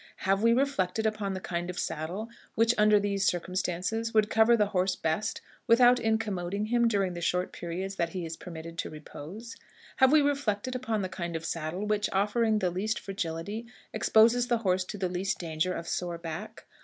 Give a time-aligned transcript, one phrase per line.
[0.25, 4.65] Have we reflected upon the kind of saddle which, under these circumstances, would cover the
[4.73, 9.55] horse best without incommoding him during the short periods that he is permitted to repose?
[9.97, 14.57] Have we reflected upon the kind of saddle which, offering the least fragility, exposes the
[14.65, 16.65] horse to the least danger of sore back?